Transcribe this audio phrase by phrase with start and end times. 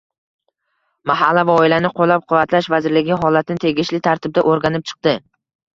[1.11, 5.17] Mahalla va oilani qo‘llab-quvvatlash vazirligi holatni tegishli tartibda o‘rganib chiqdi